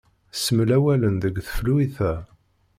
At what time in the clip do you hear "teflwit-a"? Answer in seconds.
1.47-2.13